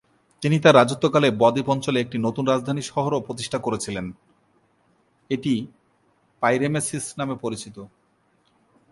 তিনি 0.41 0.59
তাঁর 0.59 0.75
রাজত্বকালে 0.75 1.31
বদ্বীপ 1.31 1.69
অঞ্চলে 1.69 2.01
একটি 2.01 2.17
নতুন 2.17 2.47
রাজধানী 2.47 2.81
শহরও 2.81 3.21
প্রতিষ্ঠা 3.21 3.57
করেছিলেন, 3.57 4.05
এটি 5.29 5.67
পাই-রেমেসিস 6.41 7.13
নামে 7.17 7.35
পরিচিত। 7.35 7.75